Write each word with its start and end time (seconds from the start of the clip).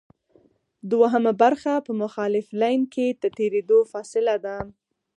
دوهمه 0.91 1.33
برخه 1.41 1.73
په 1.85 1.91
مخالف 2.03 2.45
لین 2.61 2.81
کې 2.93 3.07
د 3.21 3.23
تېرېدو 3.37 3.77
فاصله 3.91 4.35
ده 4.45 4.57